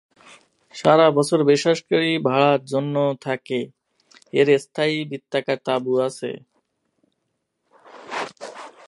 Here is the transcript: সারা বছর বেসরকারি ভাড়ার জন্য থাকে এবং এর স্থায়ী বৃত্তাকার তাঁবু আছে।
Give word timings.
সারা 0.75 1.07
বছর 1.11 1.39
বেসরকারি 1.43 2.11
ভাড়ার 2.27 2.61
জন্য 2.65 2.95
থাকে 3.21 3.59
এবং 3.61 4.39
এর 4.39 4.47
স্থায়ী 4.59 4.95
বৃত্তাকার 5.09 5.59
তাঁবু 5.65 5.93
আছে। 6.07 6.31